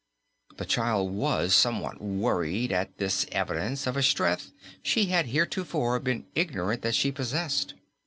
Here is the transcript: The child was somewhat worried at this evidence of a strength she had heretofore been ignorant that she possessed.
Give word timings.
The 0.57 0.65
child 0.65 1.11
was 1.11 1.53
somewhat 1.53 2.01
worried 2.01 2.71
at 2.71 2.97
this 2.97 3.27
evidence 3.31 3.85
of 3.85 3.95
a 3.95 4.01
strength 4.01 4.51
she 4.81 5.05
had 5.05 5.27
heretofore 5.27 5.99
been 5.99 6.25
ignorant 6.33 6.81
that 6.81 6.95
she 6.95 7.11
possessed. 7.11 7.75